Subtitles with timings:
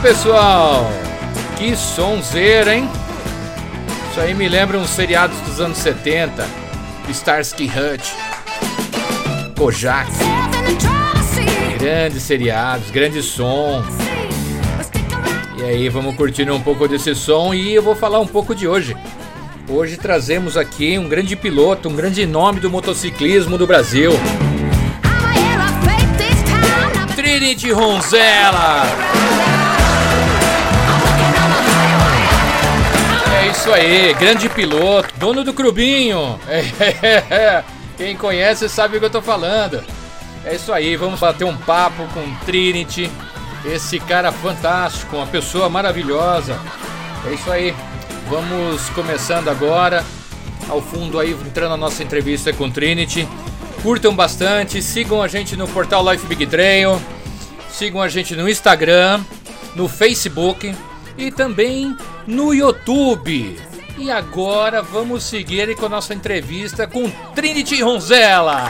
[0.00, 0.90] pessoal!
[1.58, 2.88] Que sonzeira, hein?
[4.10, 6.46] Isso aí me lembra uns seriados dos anos 70.
[7.10, 8.12] Starsky Hutch.
[9.58, 10.10] Kojak.
[11.78, 13.82] Grandes seriados, grande som.
[15.58, 18.66] E aí, vamos curtindo um pouco desse som e eu vou falar um pouco de
[18.66, 18.96] hoje.
[19.68, 24.12] Hoje trazemos aqui um grande piloto, um grande nome do motociclismo do Brasil.
[27.14, 29.59] Trinity Ronzella.
[33.60, 36.40] Isso aí, grande piloto, dono do Crubinho.
[37.98, 39.84] Quem conhece sabe o que eu tô falando.
[40.46, 43.10] É isso aí, vamos bater um papo com Trinity,
[43.66, 46.58] esse cara fantástico, uma pessoa maravilhosa.
[47.26, 47.74] É isso aí,
[48.30, 50.06] vamos começando agora.
[50.66, 53.28] Ao fundo aí, entrando na nossa entrevista com Trinity.
[53.82, 56.98] Curtam bastante, sigam a gente no portal Life Big Trail,
[57.70, 59.20] sigam a gente no Instagram,
[59.76, 60.74] no Facebook
[61.18, 61.94] e também
[62.30, 63.58] no YouTube.
[63.98, 68.68] E agora vamos seguir com a nossa entrevista com Trinity Ronzella.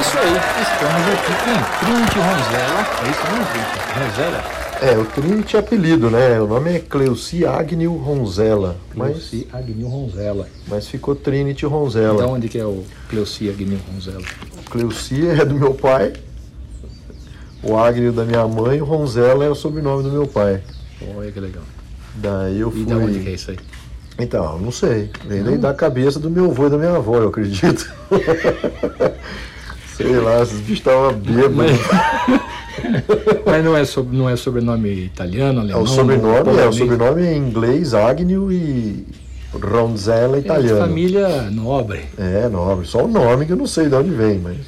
[0.00, 2.86] Isso aí, estamos aqui com Trinity Ronzella.
[3.04, 3.98] É isso mesmo, Trinity?
[3.98, 4.58] Ronzella?
[4.80, 6.40] É, o Trinity é apelido, né?
[6.40, 8.76] O nome é Cleuci Agnew Ronzella.
[8.92, 10.48] Cleuci Agnew Ronzella.
[10.68, 12.14] Mas ficou Trinity Ronzella.
[12.14, 14.24] Então onde que é o Cleuci Agnew Ronzella?
[14.70, 16.12] Cleuci é do meu pai,
[17.62, 20.62] o Agnew da minha mãe, o Ronzella é o sobrenome do meu pai.
[21.16, 21.64] Olha que legal.
[22.14, 22.82] Daí eu fui...
[22.82, 23.58] E de onde que é isso aí?
[24.18, 25.10] Então, não sei.
[25.26, 27.88] Vem daí da cabeça do meu avô e da minha avó, eu acredito.
[29.96, 31.54] sei lá, esses bichos estavam bêbados.
[31.54, 32.48] Mas...
[33.44, 35.80] Mas não é, sobre, não é sobrenome italiano, alemão?
[35.80, 39.04] É o sobrenome, é o sobrenome em inglês, Agnew e
[39.52, 40.78] Ronzella é italiano.
[40.78, 42.02] É família nobre.
[42.16, 42.86] É, nobre.
[42.86, 44.58] Só o nome que eu não sei de onde vem, mas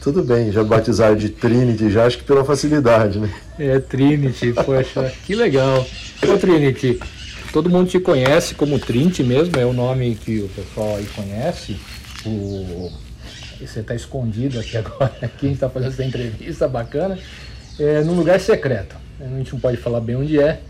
[0.00, 3.30] tudo bem, já batizaram de Trinity, já acho que pela facilidade, né?
[3.58, 5.86] É, Trinity, poxa, que legal.
[6.26, 6.98] Ô Trinity,
[7.52, 11.76] todo mundo te conhece como Trinity mesmo, é o nome que o pessoal aí conhece.
[12.26, 12.90] O
[13.66, 17.18] você está escondido aqui agora, aqui a gente está fazendo essa entrevista bacana,
[17.78, 18.96] é, num lugar secreto.
[19.20, 20.60] A gente não pode falar bem onde é.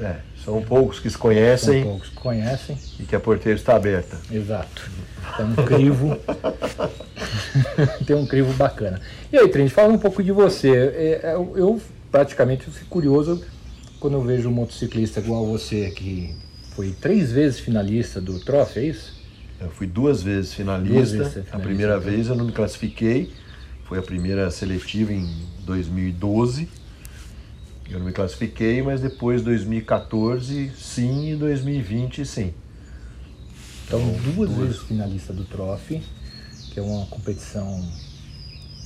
[0.00, 1.82] É, são poucos que se conhecem.
[1.82, 2.78] São poucos que conhecem.
[2.98, 4.18] E que a porteira está aberta.
[4.30, 4.90] Exato.
[5.36, 6.16] Tem um crivo.
[8.06, 9.00] tem um crivo bacana.
[9.30, 10.70] E aí, Trent, fala um pouco de você.
[10.70, 13.44] É, é, eu, eu praticamente fico curioso
[14.00, 16.34] quando eu vejo um motociclista igual você, que
[16.74, 19.18] foi três vezes finalista do Trophy, é isso?
[19.60, 20.94] Eu fui duas vezes finalista.
[20.94, 22.10] Duas vezes finalista a primeira então.
[22.10, 23.32] vez eu não me classifiquei.
[23.84, 25.28] Foi a primeira seletiva em
[25.64, 26.68] 2012.
[27.90, 32.52] Eu não me classifiquei, mas depois 2014 sim e 2020 sim.
[33.86, 36.02] Então, então duas, duas vezes finalista do Trophy,
[36.70, 37.82] que é uma competição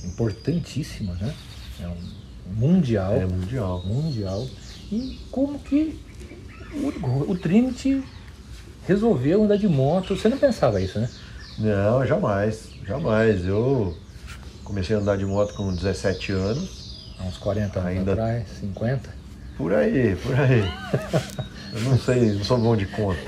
[0.05, 1.35] importantíssima, né?
[1.81, 1.97] É um
[2.55, 3.13] mundial.
[3.13, 3.83] É mundial.
[3.85, 4.47] Mundial.
[4.93, 5.99] E como que
[6.75, 8.03] o, o Trinity
[8.87, 10.15] resolveu andar de moto.
[10.15, 11.09] Você não pensava isso, né?
[11.57, 13.43] Não, jamais, jamais.
[13.43, 13.97] Eu
[14.63, 17.15] comecei a andar de moto com 17 anos.
[17.19, 18.11] Há uns 40 anos ainda...
[18.11, 19.09] atrás, 50?
[19.57, 20.63] Por aí, por aí.
[21.73, 23.19] eu não sei, não sou bom de conta.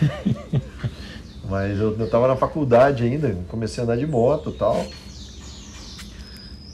[1.49, 4.85] Mas eu, eu tava na faculdade ainda, comecei a andar de moto e tal.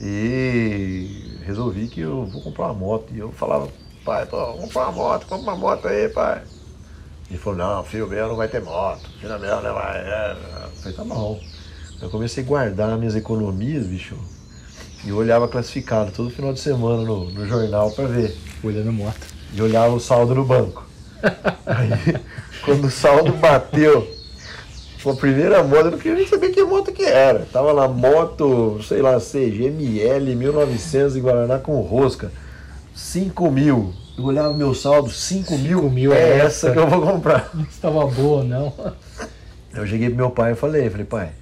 [0.00, 3.12] E resolvi que eu vou comprar uma moto.
[3.14, 3.68] E eu falava,
[4.04, 6.42] pai, tô, vou comprar uma moto, compra uma moto aí, pai.
[7.30, 9.98] Ele falou, não, filho meu não vai ter moto, filho meu não vai.
[9.98, 10.36] É.
[10.64, 11.40] Eu falei, tá bom.
[12.00, 14.16] Eu comecei a guardar minhas economias, bicho.
[15.04, 18.36] E eu olhava classificado todo final de semana no, no jornal para ver.
[18.62, 19.20] Olhando moto.
[19.54, 20.86] E olhava o saldo no banco.
[21.66, 22.20] Aí,
[22.64, 24.08] quando o saldo bateu,
[25.04, 27.46] a primeira moto, eu não queria nem saber que moto que era.
[27.52, 32.30] Tava lá, moto, sei lá, CGML 1900 em Guaraná com rosca.
[32.94, 33.94] 5 mil.
[34.16, 37.50] Eu olhava meu saldo, 5 mil, mil é, é essa que eu vou comprar.
[37.54, 38.72] Não estava boa, não.
[39.72, 41.32] Eu cheguei pro meu pai e falei, falei, pai,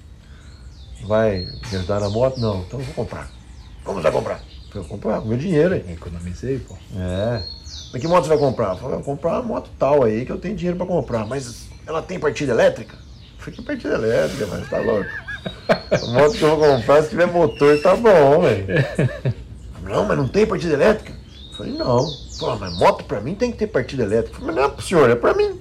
[1.05, 2.39] vai me ajudar na moto?
[2.39, 3.29] Não, então eu vou comprar.
[3.83, 4.41] Como você vai comprar?
[4.73, 5.93] Eu vou comprar com meu dinheiro aí.
[5.93, 6.75] Economizei, pô.
[6.95, 7.43] É.
[7.91, 8.69] Mas que moto você vai comprar?
[8.69, 11.25] Eu falei, vou comprar uma moto tal aí que eu tenho dinheiro para comprar.
[11.25, 12.95] Mas ela tem partida elétrica?
[12.95, 15.09] Eu falei, que partida elétrica, mas tá louco.
[15.91, 18.65] A moto que eu vou comprar, se tiver motor, tá bom, velho.
[19.83, 21.11] Não, mas não tem partida elétrica?
[21.61, 22.05] Falei, não.
[22.39, 24.39] Pô, mas moto pra mim tem que ter partida elétrica.
[24.39, 25.59] Falei, mas não é pro senhor, é pra mim.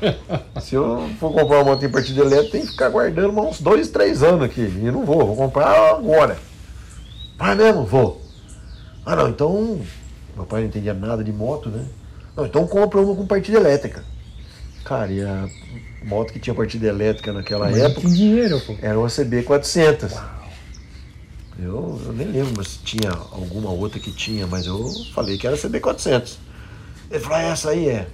[0.60, 3.88] Se eu for comprar uma moto em partida elétrica, tem que ficar guardando uns dois,
[3.88, 4.62] três anos aqui.
[4.62, 6.38] E não vou, vou comprar agora.
[7.36, 7.84] Vai mesmo?
[7.84, 8.20] Vou.
[9.04, 9.80] Ah não, então.
[10.36, 11.84] Meu pai não entendia nada de moto, né?
[12.36, 14.04] Não, então compra uma com partida elétrica.
[14.84, 15.48] Cara, e a
[16.04, 18.02] moto que tinha partida elétrica naquela Mas época.
[18.02, 18.76] Que dinheiro, pô.
[18.80, 20.12] Era uma CB400.
[20.12, 20.39] Uau.
[21.62, 25.56] Eu, eu, nem lembro se tinha alguma outra que tinha, mas eu falei que era
[25.56, 26.36] CB400.
[27.10, 28.06] Ele falou, ah, essa aí é.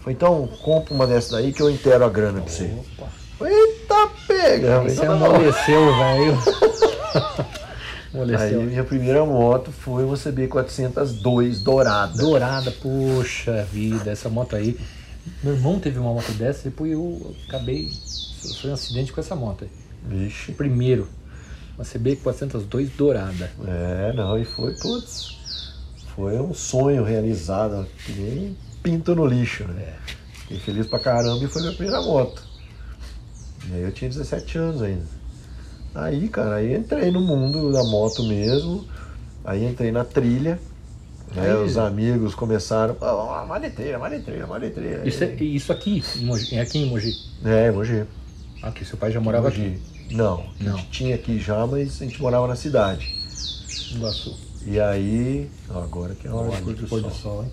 [0.00, 2.64] Falei, então compra uma dessa daí que eu inteiro a grana pra você.
[2.98, 3.08] Opa.
[3.38, 4.80] Falei, Eita, pega!
[4.80, 5.34] Aí você Então tá bom.
[5.34, 6.38] amoleceu, velho.
[8.38, 12.18] Aí minha primeira moto foi uma CB402 dourada.
[12.18, 14.78] Dourada, puxa vida, essa moto aí.
[15.42, 17.90] Meu irmão teve uma moto dessa, depois eu acabei.
[18.60, 19.70] Foi um acidente com essa moto aí.
[20.06, 20.50] Vixe.
[20.50, 21.08] O primeiro.
[21.82, 23.50] Uma CB402 dourada.
[23.66, 25.36] É, não, e foi, putz,
[26.14, 29.94] foi um sonho realizado, que nem pinto no lixo, né?
[30.32, 32.40] Fiquei feliz pra caramba e foi minha primeira moto.
[33.68, 35.06] E aí eu tinha 17 anos ainda.
[35.92, 38.86] Aí, cara, aí entrei no mundo da moto mesmo,
[39.44, 40.60] aí entrei na trilha,
[41.34, 41.50] né?
[41.52, 45.06] Aí- Os amigos começaram, oh, maletreira, maletreira, maletreira.
[45.06, 47.12] Isso, é- isso aqui, em Mogi, é aqui em Mogi.
[47.44, 48.04] É, Mogi.
[48.62, 50.76] Aqui, seu pai já morava aqui, Não, a Não.
[50.78, 53.14] gente tinha aqui já, mas a gente morava na cidade.
[53.94, 54.34] Iguaçu.
[54.66, 57.42] E aí, agora que é a hora do pôr do sol.
[57.44, 57.52] hein?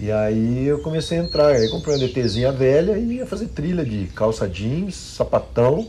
[0.00, 3.84] E aí eu comecei a entrar, aí comprei uma DTzinha velha e ia fazer trilha
[3.84, 5.86] de calça jeans, sapatão,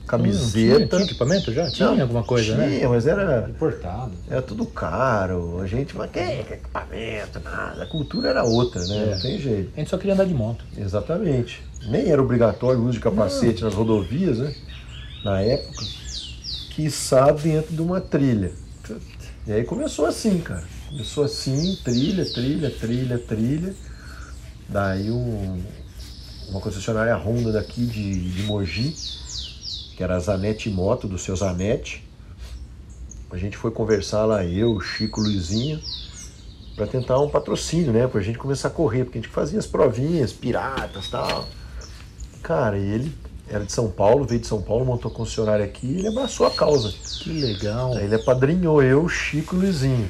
[0.00, 0.76] Hum, camiseta.
[0.78, 1.70] tinha, tinha equipamento já?
[1.70, 2.88] Tinha Não, alguma coisa, tinha, né?
[2.88, 4.12] mas era, Importado.
[4.30, 5.60] era tudo caro.
[5.60, 7.82] A gente, mas que, equipamento, nada.
[7.82, 9.02] A cultura era outra, né?
[9.10, 9.14] É.
[9.14, 9.70] Não tem jeito.
[9.76, 10.64] A gente só queria andar de moto.
[10.78, 11.62] Exatamente.
[11.82, 14.54] Nem era obrigatório o uso de capacete nas rodovias, né?
[15.24, 15.84] Na época.
[16.70, 18.52] Quiçá dentro de uma trilha.
[19.46, 20.64] E aí começou assim, cara.
[20.88, 23.74] Começou assim, trilha, trilha, trilha, trilha.
[24.68, 25.62] Daí um-
[26.50, 28.94] uma concessionária Honda daqui de, de Mogi,
[29.96, 32.04] que era a Zanetti Moto, do seu Zanetti.
[33.30, 35.80] A gente foi conversar lá, eu, Chico, Luizinho,
[36.76, 38.06] para tentar um patrocínio, né?
[38.06, 41.46] Pra gente começar a correr, porque a gente fazia as provinhas, piratas tal.
[42.42, 43.12] Cara, ele
[43.50, 46.50] era de São Paulo, veio de São Paulo, montou concessionária aqui e ele abraçou a
[46.50, 46.92] causa.
[47.22, 47.94] Que legal.
[47.96, 50.08] Aí ele apadrinhou eu, Chico e Luizinho.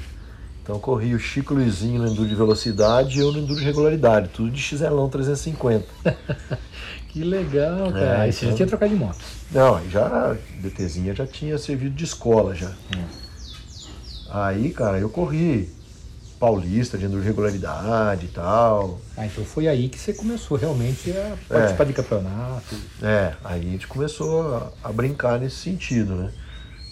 [0.62, 3.58] Então eu corri o Chico e Luizinho no Enduro de Velocidade e eu no Enduro
[3.58, 5.86] de Regularidade, tudo de XLão 350.
[7.10, 8.04] Que legal, cara.
[8.04, 9.18] É, Aí você já então- tinha trocado de moto.
[9.50, 12.70] Não, já a DTzinha já tinha servido de escola já.
[14.30, 15.70] Aí, cara, eu corri
[16.38, 19.00] paulista de Enduro de Regularidade e tal.
[19.16, 22.76] Ah, então foi aí que você começou realmente a participar de campeonato.
[23.02, 26.32] É, aí a gente começou a, a brincar nesse sentido, né?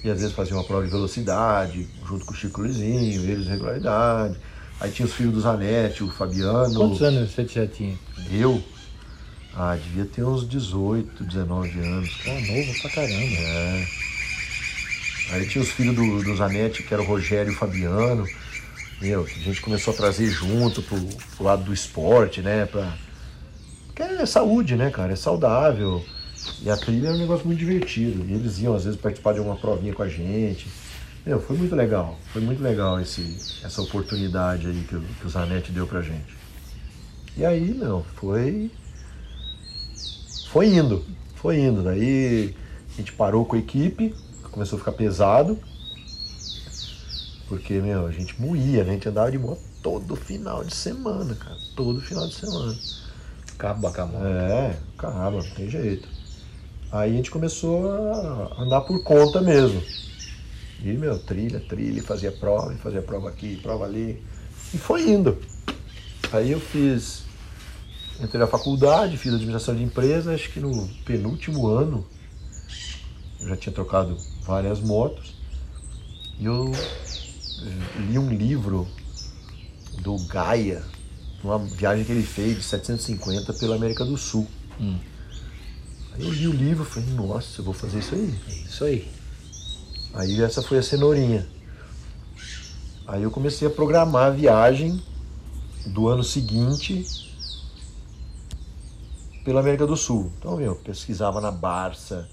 [0.05, 3.51] E às vezes fazia uma prova de velocidade, junto com o Chico Luizinho, eles de
[3.51, 4.37] regularidade.
[4.81, 6.75] Aí tinha os filhos do Zanetti, o Fabiano.
[6.75, 7.97] Quantos anos você já tinha?
[8.31, 8.63] Eu?
[9.55, 12.11] Ah, devia ter uns 18, 19 anos.
[12.23, 13.87] Pô, novo pra caramba.
[15.31, 18.27] Aí tinha os filhos do, do Zanetti, que era o Rogério e o Fabiano.
[19.01, 20.99] Meu, a gente começou a trazer junto pro,
[21.37, 22.65] pro lado do esporte, né?
[22.65, 22.97] Pra...
[23.87, 25.13] Porque é saúde, né, cara?
[25.13, 26.03] É saudável.
[26.63, 28.25] E a trilha é um negócio muito divertido.
[28.27, 30.67] E eles iam, às vezes, participar de alguma provinha com a gente.
[31.27, 32.19] Meu, foi muito legal.
[32.33, 36.37] Foi muito legal esse, essa oportunidade aí que, que o Zanetti deu pra gente.
[37.37, 38.71] E aí, meu, foi.
[40.51, 41.05] Foi indo.
[41.35, 41.83] Foi indo.
[41.83, 42.55] Daí
[42.95, 44.15] a gente parou com a equipe,
[44.51, 45.59] começou a ficar pesado.
[47.49, 48.91] Porque, meu, a gente moía, né?
[48.91, 51.57] A gente andava de moto todo final de semana, cara.
[51.77, 52.77] Todo final de semana.
[53.55, 54.25] Acaba com a moto.
[54.25, 56.09] É, caramba, não tem jeito.
[56.91, 59.83] Aí a gente começou a andar por conta mesmo.
[60.83, 64.23] E, meu, trilha, trilha, fazia prova, fazia prova aqui, prova ali.
[64.75, 65.39] E foi indo.
[66.33, 67.25] Aí eu fiz.
[68.21, 72.07] Entrei na faculdade, fiz administração de empresa, acho que no penúltimo ano
[73.41, 75.35] eu já tinha trocado várias motos.
[76.39, 76.73] E eu
[78.09, 78.87] li um livro
[80.03, 80.83] do Gaia,
[81.43, 84.47] uma viagem que ele fez de 750 pela América do Sul.
[84.81, 84.99] Hum.
[86.15, 88.35] Aí eu li o livro e falei, nossa, eu vou fazer isso aí.
[88.49, 89.09] É isso aí.
[90.15, 91.47] Aí essa foi a cenourinha.
[93.07, 95.03] Aí eu comecei a programar a viagem
[95.87, 97.05] do ano seguinte
[99.45, 100.33] pela América do Sul.
[100.39, 102.29] Então, meu, pesquisava na Barça,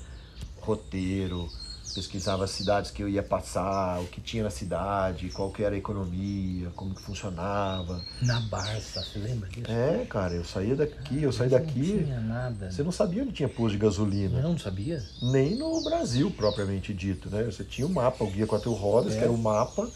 [0.61, 1.47] roteiro,
[1.93, 5.75] pesquisava as cidades que eu ia passar, o que tinha na cidade, qual que era
[5.75, 8.03] a economia, como que funcionava.
[8.21, 9.69] Na Barça, você lembra disso?
[9.71, 12.71] É, cara, eu saía daqui, eu saí Não daqui, tinha nada.
[12.71, 14.41] você não sabia onde tinha posto de gasolina.
[14.41, 15.03] Não, não sabia?
[15.21, 17.43] Nem no Brasil, propriamente dito, né?
[17.43, 19.17] Você tinha o mapa, o guia quatro rodas, É.
[19.17, 19.89] que era o mapa,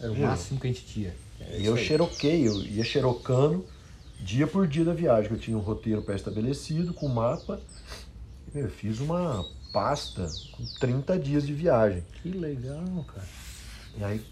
[0.00, 0.26] Era o Viu?
[0.26, 1.14] máximo que a gente tinha.
[1.40, 1.84] É e eu aí.
[1.84, 3.66] xeroquei, eu ia xerocando
[4.20, 7.60] dia por dia da viagem, que eu tinha um roteiro pré-estabelecido, com mapa.
[8.46, 12.04] E, meu, eu fiz uma pasta com 30 dias de viagem.
[12.22, 13.26] Que legal, cara.
[13.96, 14.24] E aí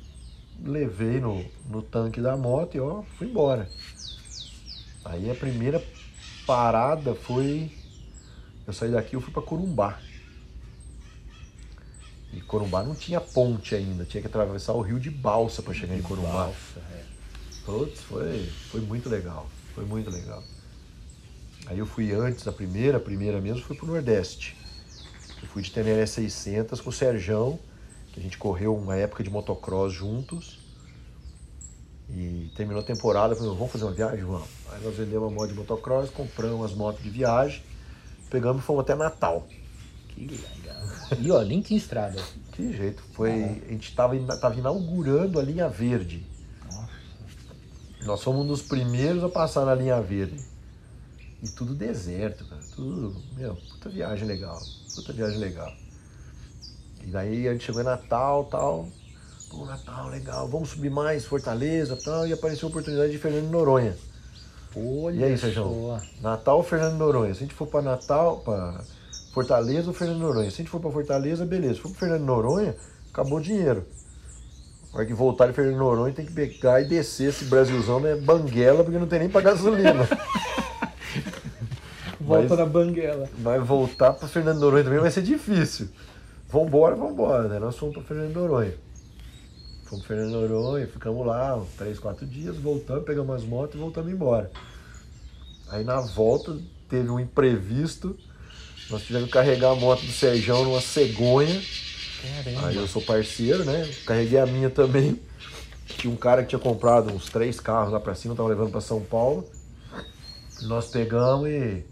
[0.65, 3.69] levei no, no tanque da moto e ó, fui embora.
[5.05, 5.83] Aí a primeira
[6.47, 7.71] parada foi.
[8.67, 10.01] Eu saí daqui eu fui para Corumbá.
[12.33, 15.97] E Corumbá não tinha ponte ainda, tinha que atravessar o rio de balsa para chegar
[15.97, 16.33] em Corumbá.
[16.33, 17.05] Balsa, é.
[17.65, 19.49] Putz, foi, foi muito legal.
[19.75, 20.43] Foi muito legal.
[21.67, 24.57] Aí eu fui antes da primeira, a primeira mesmo, fui pro Nordeste.
[25.47, 27.57] Eu fui de Teneré 600 com o Serjão,
[28.13, 30.59] que a gente correu uma época de motocross juntos.
[32.11, 34.25] E terminou a temporada, falei, vamos fazer uma viagem?
[34.25, 34.49] Vamos.
[34.73, 37.63] Aí nós vendemos a moto de motocross, compramos as motos de viagem,
[38.29, 39.47] pegamos e fomos até Natal.
[40.09, 40.83] Que legal.
[41.21, 42.21] E ó, nem tinha estrada.
[42.53, 43.03] Que jeito.
[43.13, 46.27] Foi, a gente estava tava inaugurando a linha verde.
[48.03, 50.45] Nós fomos um dos primeiros a passar na linha verde.
[51.41, 52.63] E tudo deserto, cara.
[52.75, 54.61] Tudo, meu, puta viagem legal.
[54.97, 55.73] Puta viagem legal.
[57.03, 58.89] E daí a gente chegou em Natal tal.
[59.51, 60.49] Pô, Natal, legal.
[60.49, 62.27] Vamos subir mais, Fortaleza tal.
[62.27, 63.97] E apareceu a oportunidade de Fernando Noronha.
[64.75, 65.39] Olha E aí.
[65.39, 65.97] Sérgio?
[66.21, 67.33] Natal ou Fernando Noronha?
[67.33, 68.81] Se a gente for pra Natal, pra
[69.33, 70.51] Fortaleza ou Fernando Noronha?
[70.51, 71.75] Se a gente for pra Fortaleza, beleza.
[71.75, 72.75] Se for pra Fernando Noronha,
[73.11, 73.87] acabou o dinheiro.
[74.93, 78.17] Na hora que voltar de Fernando Noronha, tem que pegar e descer esse Brasilzão, né?
[78.17, 80.09] Banguela, porque não tem nem pra gasolina.
[82.27, 83.29] Volta Mas- na banguela.
[83.39, 85.89] Mas voltar pra Fernando Noronha também vai ser difícil.
[86.49, 87.59] Vambora, vambora, né?
[87.59, 88.75] Nós fomos pra Fernando Noronha.
[89.85, 93.79] Fomos pra Fernando Noronha, ficamos lá uns 3, 4 dias, voltamos, pegamos as motos e
[93.79, 94.51] voltamos embora.
[95.69, 96.57] Aí na volta
[96.89, 98.17] teve um imprevisto.
[98.91, 101.61] Nós tivemos que carregar a moto do Serjão numa cegonha.
[102.45, 102.67] Caramba.
[102.69, 103.89] Aí eu sou parceiro, né?
[104.05, 105.21] Carreguei a minha também.
[105.87, 108.81] Tinha um cara que tinha comprado uns três carros lá pra cima, tava levando pra
[108.81, 109.49] São Paulo.
[110.63, 111.85] Nós pegamos e.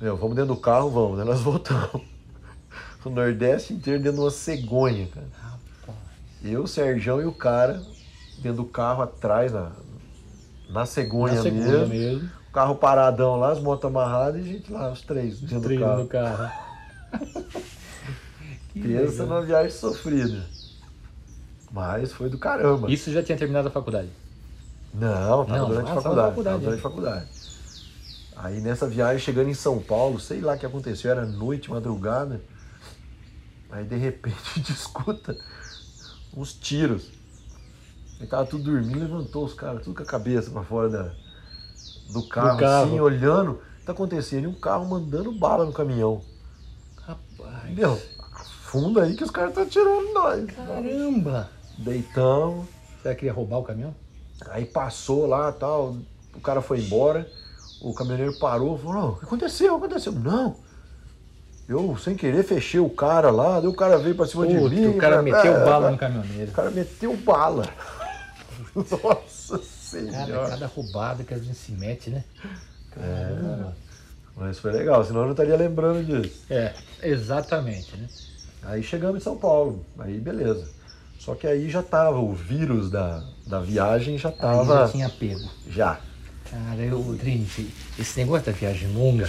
[0.00, 1.24] Meu, vamos dentro do carro, vamos, né?
[1.24, 2.02] Nós voltamos.
[3.04, 5.26] O Nordeste inteiro dentro de uma cegonha, cara.
[5.38, 5.96] Rapaz.
[6.42, 7.80] Eu, o Serjão e o cara
[8.38, 9.70] dentro do carro atrás, na,
[10.68, 11.86] na cegonha, Na segunda mesmo.
[11.86, 12.30] mesmo.
[12.48, 15.62] O carro paradão lá, as motos amarradas e a gente lá, os três, dentro do
[15.62, 16.02] Treino carro.
[16.02, 16.52] no carro.
[18.74, 20.44] Pensa numa viagem sofrida.
[21.70, 22.90] Mas foi do caramba.
[22.90, 24.08] Isso já tinha terminado a faculdade.
[24.92, 26.34] Não, tava Não, durante ah, a faculdade.
[26.42, 27.26] Tava durante a faculdade.
[28.36, 32.40] Aí nessa viagem, chegando em São Paulo, sei lá o que aconteceu, era noite, madrugada.
[33.70, 35.36] Aí de repente a gente escuta
[36.36, 37.10] uns tiros.
[38.20, 41.12] Aí tava tudo dormindo, levantou os caras, tudo com a cabeça pra fora da,
[42.12, 42.84] do carro, carro.
[42.86, 43.52] assim, olhando.
[43.52, 44.44] O que tá acontecendo?
[44.44, 46.22] E um carro mandando bala no caminhão.
[46.96, 47.74] Rapaz.
[47.74, 48.00] Meu,
[48.32, 50.46] afunda aí que os caras estão atirando em nós.
[50.46, 51.50] Caramba.
[51.78, 52.66] Deitamos.
[53.02, 53.94] Será que ia roubar o caminhão?
[54.48, 55.96] Aí passou lá tal,
[56.34, 57.30] o cara foi embora,
[57.80, 59.74] o caminhoneiro parou, falou, "Não, o que aconteceu?
[59.76, 60.12] O que aconteceu?
[60.12, 60.56] Não.
[61.68, 64.74] Eu, sem querer, fechei o cara lá, daí o cara veio pra cima de Puta,
[64.74, 64.86] mim.
[64.86, 66.50] o cara meteu é, bala é, no caminhoneiro.
[66.50, 67.68] O cara meteu bala.
[68.74, 70.48] Nossa Cara, senhora.
[70.50, 72.24] cada roubada que a gente se mete, né?
[72.92, 73.74] Caramba.
[74.36, 76.44] Mas foi legal, senão eu não estaria lembrando disso.
[76.50, 78.06] É, exatamente, né?
[78.62, 80.68] Aí chegamos em São Paulo, aí beleza.
[81.18, 84.86] Só que aí já tava, o vírus da, da viagem já Aí tava.
[84.86, 85.48] já tinha pego.
[85.68, 85.98] Já.
[86.50, 89.28] Cara, eu, Trinity, esse negócio da viagem longa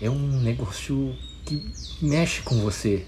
[0.00, 1.70] é um negócio que
[2.00, 3.04] mexe com você.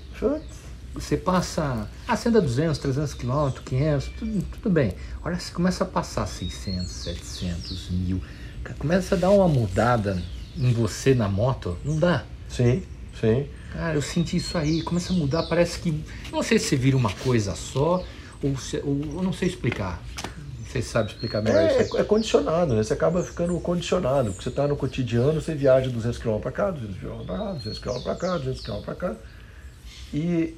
[0.94, 1.88] Você passa.
[2.08, 4.94] Ah, você anda 200, 300 quilômetros, 500, tudo, tudo bem.
[5.22, 8.20] Olha, você começa a passar 600, 700, mil.
[8.78, 10.20] Começa a dar uma mudada
[10.56, 11.78] em você na moto.
[11.84, 12.24] Não dá.
[12.48, 12.82] Sim,
[13.20, 13.46] sim.
[13.72, 14.82] Cara, eu senti isso aí.
[14.82, 15.44] Começa a mudar.
[15.44, 16.04] Parece que.
[16.32, 18.04] Não sei se vira uma coisa só,
[18.42, 20.02] ou, se, ou eu não sei explicar.
[20.70, 22.02] Se sabe explicar melhor É, isso aí.
[22.02, 22.82] é condicionado, né?
[22.82, 26.70] Você acaba ficando condicionado, porque você tá no cotidiano, você viaja 200 km para cá,
[26.70, 29.16] 200 km para cá, 200 km para cá, 200 km para cá.
[30.14, 30.56] E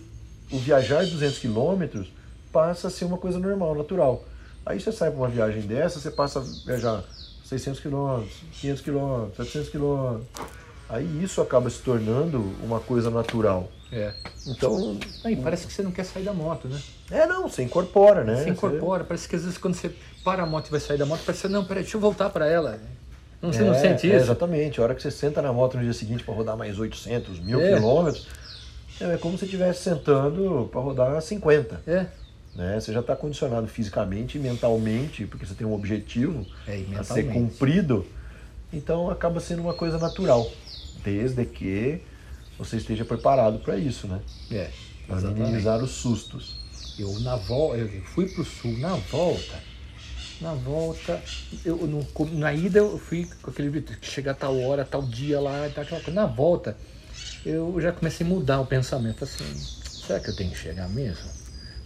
[0.50, 2.04] o viajar de 200 km
[2.52, 4.24] passa a ser uma coisa normal, natural.
[4.66, 7.02] Aí você sai para uma viagem dessa, você passa a viajar
[7.44, 8.22] 600 km,
[8.60, 10.20] 500 km, 700 km.
[10.88, 13.70] Aí isso acaba se tornando uma coisa natural.
[13.90, 14.12] É.
[14.46, 16.78] Então, Aí parece que você não quer sair da moto, né?
[17.12, 18.36] É não, você incorpora, né?
[18.36, 19.90] Você incorpora, parece que às vezes quando você
[20.24, 22.30] para a moto e vai sair da moto, parece que não, peraí, deixa eu voltar
[22.30, 22.78] para ela.
[23.40, 24.24] Não, você não É, sente é, isso?
[24.24, 24.80] exatamente.
[24.80, 27.60] A hora que você senta na moto no dia seguinte para rodar mais 800, mil
[27.60, 27.74] É.
[27.74, 28.26] quilômetros,
[29.00, 31.80] é como se estivesse sentando para rodar 50.
[31.86, 32.06] É.
[32.54, 32.78] Né?
[32.78, 37.24] Você já está condicionado fisicamente e mentalmente, porque você tem um objetivo É, a ser
[37.32, 38.06] cumprido.
[38.72, 40.48] Então acaba sendo uma coisa natural,
[41.02, 42.00] desde que
[42.58, 44.20] você esteja preparado para isso, né?
[44.50, 44.68] É,
[45.08, 46.61] Para minimizar os sustos.
[46.98, 49.54] Eu na volta, eu fui pro sul, na volta,
[50.40, 51.20] na volta,
[51.64, 55.68] eu no, na ida eu fui com aquele grito, chegar tal hora, tal dia lá,
[55.74, 56.20] tal, aquela coisa.
[56.20, 56.76] Na volta,
[57.46, 59.44] eu já comecei a mudar o pensamento, assim,
[60.06, 61.28] será que eu tenho que chegar mesmo?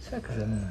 [0.01, 0.67] Será que eu já não...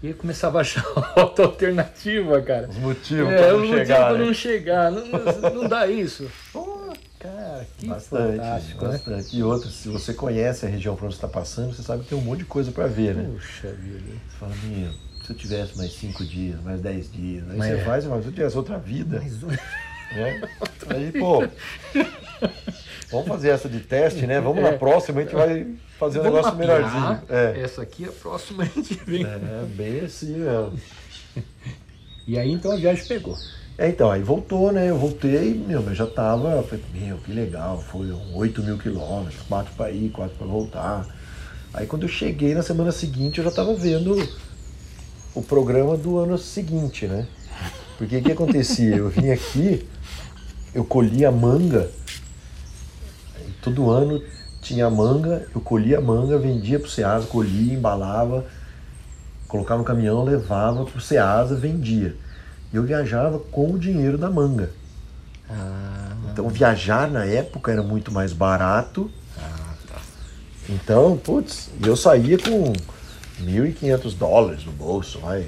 [0.00, 0.84] E aí começava a achar
[1.18, 2.68] outra alternativa, cara.
[2.68, 4.08] Os motivos É, para o não motivo chegar.
[4.08, 4.24] pra né?
[4.24, 6.30] não chegar, não, não- não dá isso.
[6.52, 6.67] Cara,
[7.78, 8.90] que Bastante, fantástico, né?
[8.92, 9.36] bastante.
[9.36, 12.08] E outra, se você conhece a região por onde você está passando, você sabe que
[12.10, 13.30] tem um monte de coisa para ver, né?
[13.32, 14.00] Puxa vida.
[14.00, 14.90] Você fala, meu,
[15.24, 17.48] se eu tivesse mais cinco dias, mais dez dias.
[17.50, 17.84] Aí Mas você é.
[17.84, 19.18] faz fala, se eu tivesse outra vida.
[19.20, 19.46] Mais um.
[19.48, 20.40] né?
[20.90, 21.46] Aí, pô,
[23.10, 24.40] vamos fazer essa de teste, né?
[24.40, 24.76] Vamos na É.
[24.78, 27.22] próxima, a gente vai fazer um Vamos negócio melhorzinho.
[27.28, 27.60] É.
[27.60, 29.24] Essa aqui é a próxima a gente vem.
[29.24, 30.78] é, bem assim mesmo.
[32.26, 33.36] E aí então a viagem pegou.
[33.80, 34.90] É, então, aí voltou, né?
[34.90, 39.72] Eu voltei, meu, eu já tava, falei, meu, que legal, foram 8 mil quilômetros, quatro
[39.76, 41.06] para ir, quatro para voltar.
[41.72, 44.16] Aí quando eu cheguei na semana seguinte, eu já tava vendo
[45.32, 47.28] o programa do ano seguinte, né?
[47.96, 48.96] Porque o que acontecia?
[48.96, 49.88] Eu vim aqui,
[50.74, 51.88] eu colhia manga,
[53.62, 54.20] todo ano
[54.60, 58.44] tinha manga, eu colhia manga, vendia pro Ceasa, colhia, embalava,
[59.46, 62.16] colocava no caminhão, levava pro Ceasa, vendia.
[62.72, 64.70] Eu viajava com o dinheiro da manga.
[65.48, 69.10] Ah, Então viajar na época era muito mais barato.
[70.68, 72.72] Então, putz, eu saía com
[73.42, 75.46] 1.500 dólares no bolso, vai.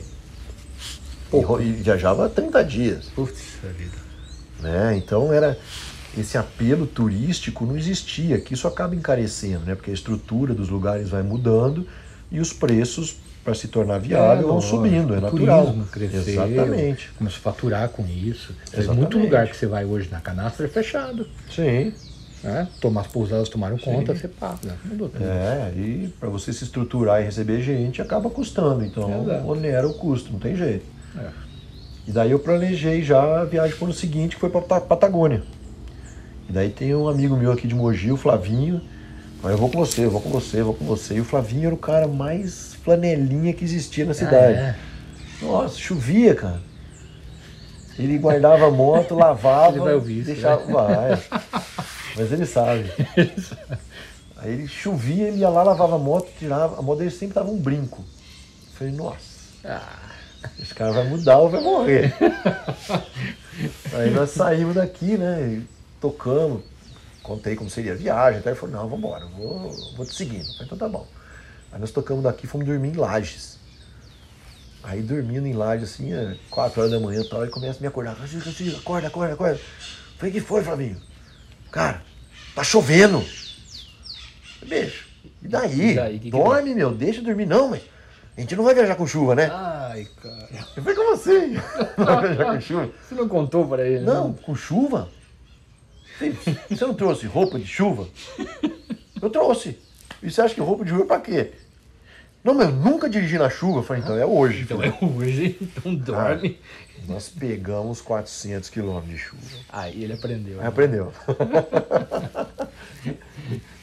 [1.33, 3.39] E, e viajava 30 dias, putz
[3.77, 3.97] vida.
[4.61, 4.97] né?
[4.97, 5.59] Então era
[6.17, 9.75] esse apelo turístico não existia, que isso acaba encarecendo, né?
[9.75, 11.87] Porque a estrutura dos lugares vai mudando
[12.33, 15.65] e os preços para se tornar viável vão lógico, subindo, é natural.
[15.65, 17.11] turismo cresceu, Exatamente.
[17.17, 18.55] Começou a faturar com isso.
[18.71, 19.01] Tem Exatamente.
[19.01, 21.27] muito lugar que você vai hoje na canastra é fechado.
[21.51, 21.93] Sim.
[22.43, 22.69] Né?
[22.81, 24.77] Tomar as pousadas tomaram conta, você paga.
[24.85, 25.25] Mudou tudo.
[25.25, 29.47] É, e para você se estruturar e receber gente acaba custando, então Exato.
[29.47, 30.85] onera o custo, não tem jeito.
[31.19, 31.29] É.
[32.09, 35.43] E daí eu planejei já a viagem para o ano seguinte, que foi para Patagônia.
[36.49, 38.81] E daí tem um amigo meu aqui de Mogi, o Flavinho.
[39.45, 41.15] Aí eu vou com você, eu vou com você, eu vou com você.
[41.15, 44.59] E o Flavinho era o cara mais flanelinha que existia na cidade.
[44.59, 44.75] Ah,
[45.43, 45.45] é?
[45.45, 46.61] Nossa, chovia, cara.
[47.99, 49.73] Ele guardava a moto, lavava.
[49.73, 50.65] Ele vai ouvir isso, deixava...
[50.65, 50.73] né?
[50.73, 51.23] Vai.
[52.17, 52.91] Mas ele sabe.
[54.37, 56.79] Aí ele chovia, ele ia lá, lavava a moto, tirava.
[56.79, 57.99] A moto dele sempre tava um brinco.
[57.99, 59.19] Eu falei, nossa,
[59.65, 59.99] Ah,
[60.59, 62.15] esse cara vai mudar ou vai morrer.
[63.93, 65.63] Aí nós saímos daqui, né?
[66.01, 66.63] tocamos,
[67.23, 68.41] contei como seria a viagem.
[68.41, 70.47] Até ele falou, não, vambora, eu vou, vou te seguindo.
[70.47, 71.07] Eu falei, então tá bom.
[71.73, 73.59] Aí nós tocamos daqui fomos dormir em Lages.
[74.83, 77.81] Aí dormindo em Lages, assim, é 4 horas da manhã e tal, ele começa a
[77.81, 78.17] me acordar.
[78.79, 79.61] Acorda, acorda, acorda.
[80.17, 81.01] Falei, o que foi, Flavinho?
[81.71, 82.03] Cara,
[82.55, 83.25] tá chovendo.
[84.67, 85.07] Bicho,
[85.43, 85.93] e daí?
[85.93, 87.47] E daí, que que Dorme, meu, deixa eu dormir.
[87.47, 87.83] Não, mas
[88.37, 89.51] a gente não vai viajar com chuva, né?
[89.53, 90.49] Ai, cara.
[90.77, 91.53] Eu falei, como assim?
[91.99, 92.91] Não vai viajar com chuva?
[93.03, 94.01] Você não contou pra ele?
[94.01, 94.13] né?
[94.13, 95.09] Não, com chuva?
[96.19, 96.31] Você
[96.69, 98.09] você não trouxe roupa de chuva?
[99.21, 99.79] Eu trouxe.
[100.23, 101.53] E você acha que roupa de chuva é pra quê?
[102.43, 103.81] Não, mas eu nunca dirigi na chuva.
[103.81, 104.63] Eu falei, então é hoje.
[104.63, 104.95] Então filho.
[105.01, 106.59] é hoje, então dorme.
[107.09, 109.43] Nós pegamos 400 quilômetros de chuva.
[109.71, 110.61] Aí ele aprendeu.
[110.61, 111.13] Aí aprendeu.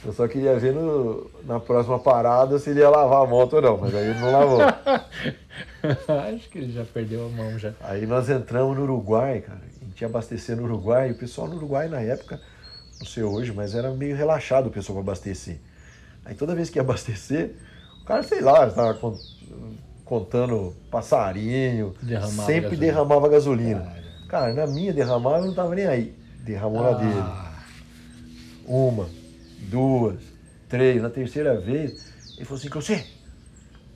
[0.06, 3.62] Eu só queria ver no- na próxima parada se ele ia lavar a moto ou
[3.62, 4.62] não, mas aí ele não lavou.
[6.36, 7.74] Acho que ele já perdeu a mão já.
[7.82, 9.60] Aí nós entramos no Uruguai, cara.
[9.82, 11.10] A gente ia abastecer no Uruguai.
[11.10, 12.40] E o pessoal no Uruguai, na época,
[13.00, 15.58] não sei hoje, mas era meio relaxado o pessoal para abastecer.
[16.24, 17.56] Aí toda vez que ia abastecer,
[18.08, 19.18] cara, sei lá, estava con-
[20.06, 22.86] contando passarinho, Derramava sempre gasolina.
[22.86, 23.80] derramava gasolina.
[23.82, 23.98] Cara.
[24.28, 26.16] Cara, na minha derramava, eu não tava nem aí.
[26.44, 27.20] Derramou na dele.
[27.20, 27.54] Ah,
[28.66, 29.08] Uma,
[29.70, 30.16] duas,
[30.68, 31.02] três.
[31.02, 33.06] Na terceira vez, ele falou assim, você,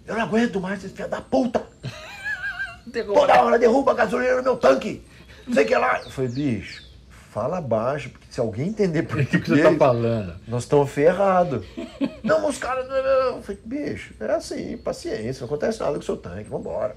[0.05, 1.63] eu não aguento mais esse filho da puta.
[3.13, 5.03] Toda hora derruba a gasolina no meu tanque.
[5.47, 6.01] Não sei o que lá.
[6.03, 6.83] Eu falei, bicho,
[7.31, 10.35] fala baixo, porque se alguém entender por que você tá falando?
[10.47, 11.65] nós estamos ferrados.
[12.21, 12.87] não, os caras.
[12.89, 13.41] não, não.
[13.41, 16.95] Falei, bicho, é assim, paciência, não acontece nada com o seu tanque, vambora.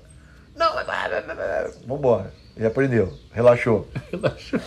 [0.57, 0.87] Não, mas.
[1.87, 2.33] Vambora.
[2.57, 3.89] Ele aprendeu, relaxou.
[4.11, 4.61] Relaxou.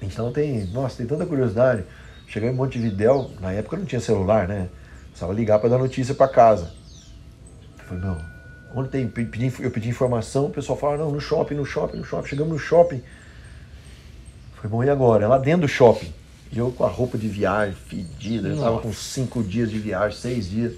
[0.00, 1.84] Então tem, nossa, tem tanta curiosidade.
[2.26, 4.68] Cheguei em Montevidéu, na época não tinha celular, né?
[5.06, 6.72] Precisava ligar para dar notícia para casa.
[7.78, 8.24] Eu falei, não,
[8.76, 9.12] onde tem?
[9.60, 12.28] Eu pedi informação, o pessoal fala, não, no shopping, no shopping, no shopping.
[12.28, 13.02] Chegamos no shopping.
[14.60, 15.28] Foi bom, e agora?
[15.28, 16.12] Lá dentro do shopping.
[16.50, 18.60] E eu com a roupa de viagem fedida, Nossa.
[18.60, 20.72] eu tava com cinco dias de viagem, seis dias.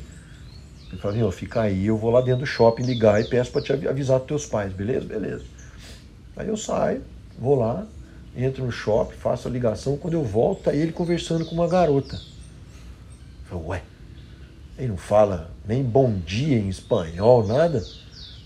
[0.88, 3.62] Ele falou assim, fica aí, eu vou lá dentro do shopping ligar e peço para
[3.62, 5.06] te avisar dos teus pais, beleza?
[5.06, 5.44] Beleza.
[6.36, 7.02] Aí eu saio,
[7.38, 7.86] vou lá,
[8.36, 12.16] entro no shopping, faço a ligação, quando eu volto, tá ele conversando com uma garota.
[12.16, 13.82] Eu falei, ué,
[14.76, 17.82] ele não fala nem bom dia em espanhol, nada.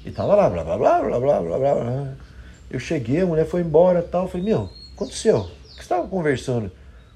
[0.05, 2.13] E tava lá, blá, blá, blá, blá, blá, blá, blá.
[2.71, 4.25] Eu cheguei, a mulher foi embora tal.
[4.25, 5.39] Eu falei, meu, aconteceu?
[5.39, 6.71] O que você estava conversando?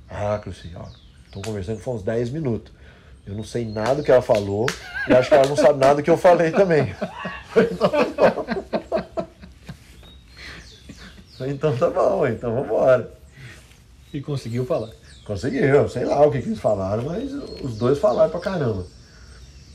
[0.08, 0.84] Ah, Cruci, ó,
[1.32, 2.72] tô conversando foi uns 10 minutos.
[3.26, 4.66] Eu não sei nada do que ela falou
[5.06, 6.94] e acho que ela não sabe nada do que eu falei também.
[11.36, 13.12] Falei, então tá bom, então vambora.
[14.14, 14.88] E conseguiu falar.
[15.26, 17.30] Conseguiu, sei lá o que, que eles falaram, mas
[17.62, 18.86] os dois falaram pra caramba.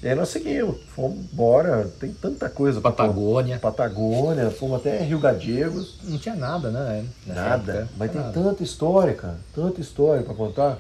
[0.04, 2.82] E aí nós seguimos, fomos embora, tem tanta coisa.
[2.82, 3.58] Patagônia.
[3.58, 5.98] Patagônia, fomos até Rio Gallegos.
[6.04, 7.06] Não tinha nada, né?
[7.26, 7.72] Nada.
[7.74, 9.38] época, Mas tem tinha tanta história, cara.
[9.56, 10.78] Tanta história pra contar.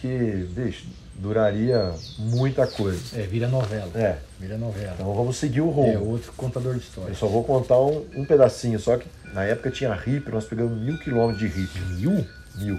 [0.00, 2.98] Que, bicho, duraria muita coisa.
[3.20, 3.90] É, vira novela.
[3.94, 4.18] É.
[4.40, 4.94] Vira novela.
[4.98, 6.08] Então vamos seguir o É rumo.
[6.12, 7.14] outro contador de Eu história.
[7.14, 10.98] só vou contar um, um pedacinho, só que na época tinha RIP, nós pegamos mil
[10.98, 11.78] quilômetros de RIP.
[11.98, 12.26] Mil?
[12.56, 12.78] Mil.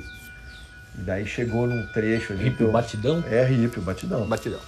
[0.98, 2.44] E daí chegou num trecho ali.
[2.46, 3.24] que Ripe eu- batidão?
[3.32, 4.26] É RIP, o batidão.
[4.28, 4.60] Batidão.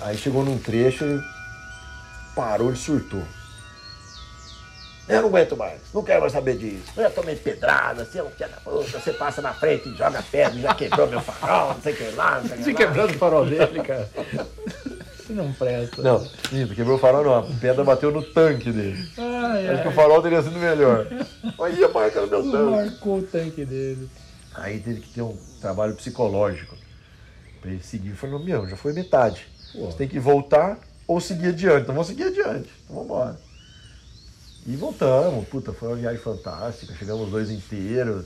[0.00, 1.22] Aí chegou num trecho, ele
[2.34, 3.22] parou, ele surtou.
[5.06, 6.84] Eu não aguento mais, não quero mais saber disso.
[6.96, 10.22] Eu tomei pedrada, você é um filho da puta, você passa na frente e joga
[10.22, 12.70] pedra, já quebrou meu farol, não sei o que lá, não sei o que Se
[12.72, 12.76] lá.
[12.78, 14.08] quebrando o farol dele, cara.
[15.28, 16.00] Não presta.
[16.02, 19.06] Não, minto, quebrou o farol não, a pedra bateu no tanque dele.
[19.18, 19.96] Ai, Acho que o ai.
[19.96, 21.06] farol teria sido melhor.
[21.58, 22.70] Olha a marca no meu tanque.
[22.70, 24.08] Marcou o tanque dele.
[24.54, 26.74] Aí teve que ter um trabalho psicológico
[27.60, 28.12] pra ele seguir.
[28.12, 29.46] Falei, meu, já foi metade.
[29.74, 31.82] Você tem que voltar ou seguir adiante.
[31.82, 32.68] Então vamos seguir adiante.
[32.84, 33.40] Então vamos embora.
[34.66, 35.46] E voltamos.
[35.48, 36.94] Puta, foi uma viagem fantástica.
[36.94, 38.24] Chegamos os dois inteiros.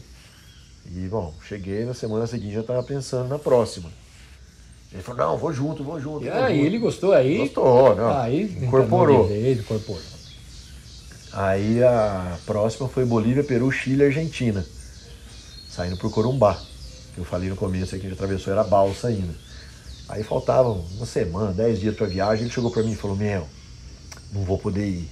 [0.90, 3.90] E, bom, cheguei na semana seguinte já tava pensando na próxima.
[4.92, 6.24] Ele falou, não, vou junto, vou junto.
[6.24, 6.66] E aí, junto.
[6.66, 7.38] ele gostou aí?
[7.38, 8.16] Gostou, não.
[8.18, 9.26] Aí incorporou.
[9.28, 10.02] de vez, incorporou.
[11.32, 14.64] Aí a próxima foi Bolívia, Peru, Chile e Argentina.
[15.68, 16.58] Saindo por Corumbá.
[17.16, 19.34] Eu falei no começo aqui, a gente atravessou, era balsa ainda.
[20.08, 22.44] Aí faltavam uma semana, dez dias pra viagem.
[22.44, 23.46] Ele chegou pra mim e falou: Meu,
[24.32, 25.10] não vou poder ir.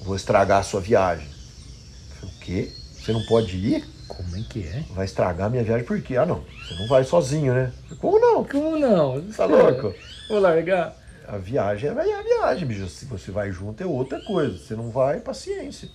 [0.00, 1.26] Vou estragar a sua viagem.
[1.26, 2.72] Eu falei: O quê?
[2.98, 3.84] Você não pode ir?
[4.08, 4.84] Como é que é?
[4.94, 6.16] Vai estragar a minha viagem por quê?
[6.16, 6.42] Ah, não.
[6.66, 7.72] Você não vai sozinho, né?
[7.84, 8.44] Falei, Como não?
[8.44, 9.22] Como não?
[9.32, 9.94] Tá louco?
[10.28, 10.96] Vou largar.
[11.26, 12.88] A viagem é a viagem, bicho.
[12.88, 14.56] Se você vai junto é outra coisa.
[14.56, 15.88] Você não vai, paciência.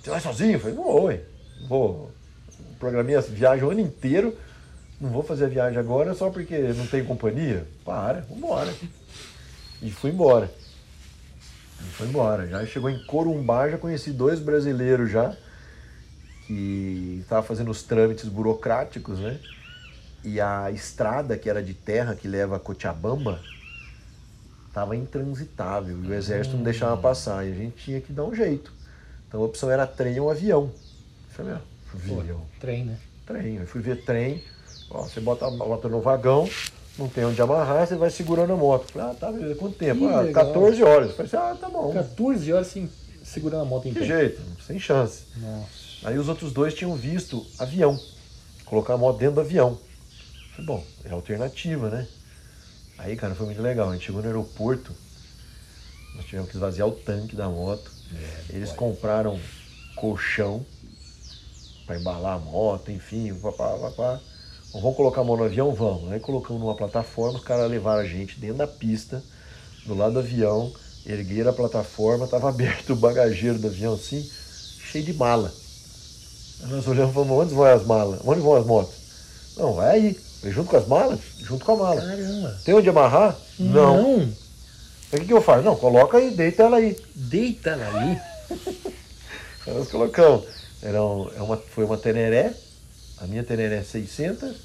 [0.00, 0.52] Você vai sozinho?
[0.52, 1.20] Eu falei, não vou, ué.
[1.68, 2.10] Vou.
[2.78, 4.36] Programei a viagem o ano inteiro.
[5.02, 7.66] Não vou fazer a viagem agora só porque não tem companhia?
[7.84, 8.72] Para, vambora.
[9.82, 10.48] E fui embora.
[11.80, 12.46] E fui embora.
[12.46, 15.36] Já chegou em Corumbá, já conheci dois brasileiros já,
[16.46, 19.40] que estavam fazendo os trâmites burocráticos, né?
[20.22, 23.40] E a estrada que era de terra que leva a Cochabamba
[24.68, 28.32] estava intransitável e o exército não deixava passar e a gente tinha que dar um
[28.32, 28.72] jeito.
[29.26, 30.70] Então a opção era trem ou avião.
[31.30, 32.96] Falei, meu, avião, Trem, né?
[33.26, 33.56] trem.
[33.56, 34.40] Eu fui ver trem,
[34.92, 36.48] ó, você bota, bota no vagão,
[36.98, 38.90] não tem onde amarrar, você vai segurando a moto.
[38.92, 40.00] Falei, ah, tá, beleza, quanto tempo?
[40.00, 40.46] Que Ah, legal.
[40.46, 41.12] 14 horas.
[41.14, 41.92] Falei, ah, tá bom.
[41.92, 42.90] 14 horas assim,
[43.24, 44.06] segurando a moto em Que pé.
[44.06, 45.24] jeito, sem chance.
[45.36, 45.82] Nossa.
[46.04, 47.98] Aí os outros dois tinham visto avião,
[48.64, 49.78] colocar a moto dentro do avião.
[50.50, 52.06] Falei, bom, é alternativa, né?
[52.98, 53.88] Aí, cara, foi muito legal.
[53.90, 54.92] A gente chegou no aeroporto,
[56.14, 57.90] nós tivemos que esvaziar o tanque da moto.
[58.50, 59.40] Eles compraram
[59.96, 60.66] colchão
[61.86, 64.20] para embalar a moto, enfim, papá, papá.
[64.74, 65.72] Vamos colocar a mão no avião?
[65.74, 66.10] Vamos.
[66.12, 69.22] Aí colocamos numa plataforma, os caras levaram a gente dentro da pista,
[69.86, 70.72] do lado do avião,
[71.06, 74.22] ergueram a plataforma, tava aberto o bagageiro do avião assim,
[74.90, 75.52] cheio de mala.
[76.62, 78.20] Aí nós olhamos e falamos, onde vão as malas?
[78.24, 78.94] Onde vão as motos?
[79.56, 80.14] Não, vai aí.
[80.40, 81.20] Falei, junto com as malas?
[81.40, 82.00] Junto com a mala.
[82.00, 82.58] Caramba.
[82.64, 83.36] Tem onde amarrar?
[83.58, 83.96] Não.
[84.18, 84.18] Não.
[85.12, 85.62] Aí o que, que eu faço?
[85.62, 86.96] Não, coloca aí, deita ela aí.
[87.14, 88.00] Deita ela.
[89.66, 90.44] Aí nós colocamos.
[90.82, 92.52] Era um- é uma, foi uma Teneré,
[93.22, 94.56] a minha Teneré 600,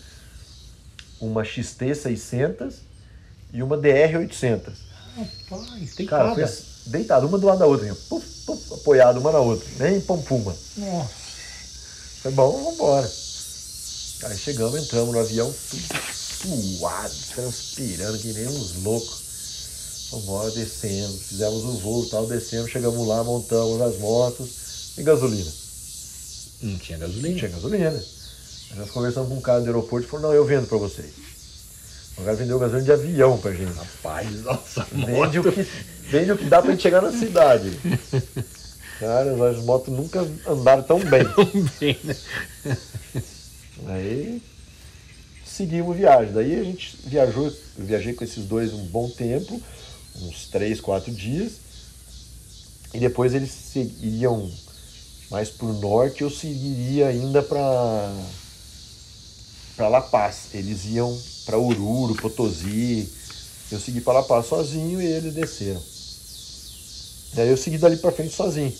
[1.21, 2.75] uma XT 600
[3.53, 4.73] e uma DR 800.
[5.15, 6.45] Rapaz, tem Cara, foi
[6.87, 10.55] deitado uma do lado da outra, assim, puf, puf, apoiado uma na outra, nem pum-puma.
[10.75, 11.09] Nossa.
[12.23, 13.11] Foi bom, vamos embora.
[14.23, 20.07] Aí chegamos, entramos no avião, tudo suado, transpirando, que nem uns loucos.
[20.09, 25.03] Vamos embora, descemos, fizemos o voo e tal, descemos, chegamos lá, montamos as motos e
[25.03, 25.51] gasolina.
[26.63, 27.29] Não tinha gasolina.
[27.29, 28.16] Não tinha gasolina.
[28.75, 31.11] Nós conversamos com um cara do aeroporto e falou, não, eu vendo pra vocês.
[32.17, 33.73] O cara vendeu gasolina de avião pra gente.
[33.73, 35.53] Rapaz, nossa, Vende o, moto.
[35.53, 35.67] que,
[36.09, 37.71] vende o que dá pra gente chegar na cidade.
[38.99, 41.23] Cara, as motos nunca andaram tão bem.
[41.79, 42.15] Bem, né?
[43.85, 44.41] Aí
[45.45, 46.33] seguimos viagem.
[46.33, 49.61] Daí a gente viajou, eu viajei com esses dois um bom tempo,
[50.19, 51.53] uns três, quatro dias.
[52.91, 54.51] E depois eles seguiriam
[55.29, 58.11] mais para o norte, eu seguiria ainda para
[59.77, 60.47] para La Paz.
[60.53, 63.07] Eles iam para Ururu, Potosí.
[63.71, 65.81] Eu segui para La Paz sozinho e eles desceram.
[67.33, 68.73] Daí eu segui dali para frente sozinho.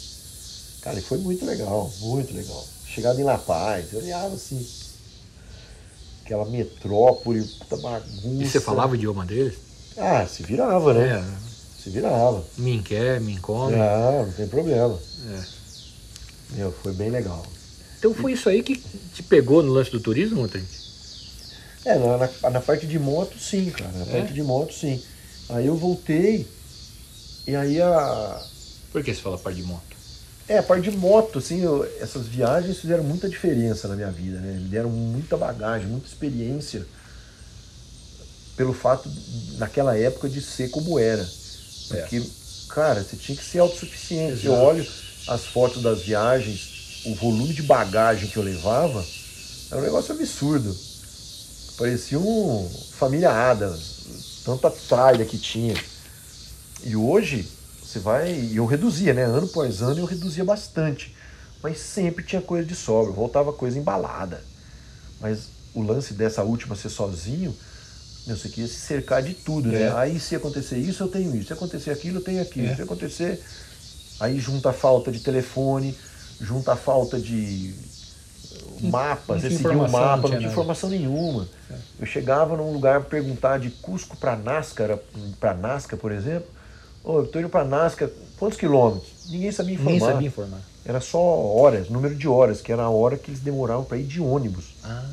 [0.81, 2.65] Cara, e foi muito legal, muito legal.
[2.85, 4.65] Chegado em La Paz, eu olhava assim,
[6.23, 8.27] aquela metrópole, puta bagunça.
[8.27, 9.55] E você falava o idioma deles?
[9.97, 11.19] Ah, se virava, né?
[11.19, 11.83] É.
[11.83, 12.43] Se virava.
[12.57, 13.75] Me quer, me come.
[13.75, 14.97] Ah, não tem problema.
[15.29, 15.43] É.
[16.51, 17.45] Meu, foi bem legal.
[17.97, 18.75] Então foi isso aí que
[19.11, 20.67] te pegou no lance do turismo, Trent?
[21.83, 23.91] É, na, na, na parte de moto, sim, cara.
[23.99, 24.11] Na É?
[24.11, 25.03] parte de moto, sim.
[25.47, 26.57] Aí eu voltei,
[27.47, 28.49] e aí a.
[28.91, 29.97] Por que você fala par de moto?
[30.47, 34.39] É, a parte de moto, assim, eu- essas viagens fizeram muita diferença na minha vida,
[34.39, 34.53] né?
[34.59, 36.87] Me deram muita bagagem, muita experiência
[38.55, 39.11] pelo fato,
[39.57, 41.37] naquela época, de ser como era.
[41.87, 42.31] Porque,
[42.67, 44.45] cara, você tinha que ser autossuficiente.
[44.45, 44.57] Eu Exato.
[44.57, 44.91] olho
[45.25, 49.05] as fotos das viagens, o volume de bagagem que eu levava,
[49.71, 50.75] era um negócio absurdo.
[51.77, 55.75] Parecia um família Adams, tanta tralha que tinha.
[56.83, 57.47] E hoje,
[57.83, 58.31] você vai.
[58.33, 59.23] E eu reduzia, né?
[59.23, 61.15] Ano após ano eu reduzia bastante.
[61.61, 64.43] Mas sempre tinha coisa de sobra, voltava coisa embalada.
[65.19, 67.55] Mas o lance dessa última ser sozinho,
[68.25, 69.83] meu, você queria se cercar de tudo, né?
[69.83, 69.91] É.
[69.93, 71.47] Aí se acontecer isso, eu tenho isso.
[71.47, 72.67] Se acontecer aquilo, eu tenho aquilo.
[72.67, 72.75] É.
[72.75, 73.43] Se acontecer.
[74.19, 75.95] Aí junta a falta de telefone,
[76.39, 77.73] junta a falta de
[78.81, 81.47] mapa, não você seguia não mapa, não tinha informação nenhuma.
[81.99, 85.01] Eu chegava num lugar perguntar de Cusco para Nazca,
[85.39, 86.47] para Nazca, por exemplo.
[87.03, 89.09] Ô, eu tô indo para Nazca, quantos quilômetros?
[89.29, 89.91] Ninguém sabia informar.
[89.91, 90.61] Nem sabia informar.
[90.85, 94.03] Era só horas, número de horas, que era a hora que eles demoravam para ir
[94.03, 94.75] de ônibus.
[94.83, 95.05] Ah,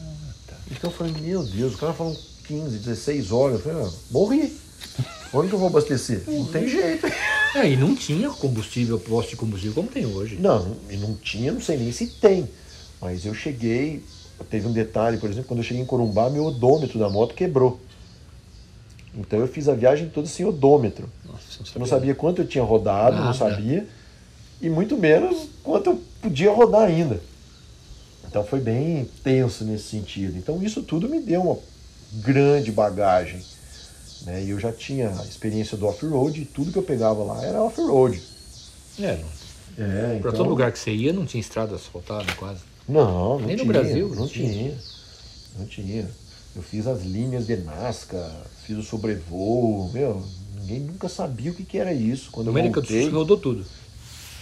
[0.46, 0.54] tá.
[0.70, 3.56] Então eu falei, meu Deus, o cara falou 15, 16 horas.
[3.56, 4.56] Eu falei, ah, morri.
[5.32, 6.22] Onde que eu vou abastecer?
[6.28, 7.06] Não tem jeito.
[7.54, 10.36] É, e não tinha combustível, posto de combustível como tem hoje.
[10.36, 12.48] Não, e não tinha, não sei nem se tem.
[13.00, 14.02] Mas eu cheguei,
[14.50, 17.80] teve um detalhe, por exemplo, quando eu cheguei em Corumbá, meu odômetro da moto quebrou.
[19.16, 21.08] Então eu fiz a viagem toda sem odômetro.
[21.24, 23.38] Nossa, Eu não sabia quanto eu tinha rodado, não Nada.
[23.38, 23.86] sabia.
[24.60, 27.20] E muito menos quanto eu podia rodar ainda.
[28.26, 30.36] Então foi bem tenso nesse sentido.
[30.36, 31.58] Então isso tudo me deu uma
[32.14, 33.40] grande bagagem.
[34.24, 34.42] Né?
[34.44, 37.62] E eu já tinha a experiência do off-road e tudo que eu pegava lá era
[37.62, 38.20] off-road.
[38.98, 39.44] É, não.
[39.76, 42.60] É, pra todo lugar que você ia não tinha estrada asfaltada quase.
[42.88, 43.72] Não, não Nem no tinha.
[43.72, 44.52] Brasil Não tinha.
[44.52, 44.78] tinha.
[45.58, 46.10] Não tinha.
[46.54, 48.30] Eu fiz as linhas de Nazca,
[48.64, 50.22] fiz o sobrevoo, meu,
[50.60, 52.30] ninguém nunca sabia o que, que era isso.
[52.30, 53.66] Quando América do Sul rodou tudo.